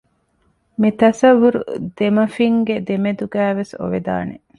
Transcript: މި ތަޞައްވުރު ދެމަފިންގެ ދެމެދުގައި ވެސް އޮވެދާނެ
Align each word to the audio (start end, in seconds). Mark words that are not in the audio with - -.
މި 0.79 0.89
ތަޞައްވުރު 0.99 1.59
ދެމަފިންގެ 1.97 2.75
ދެމެދުގައި 2.87 3.53
ވެސް 3.59 3.73
އޮވެދާނެ 3.79 4.33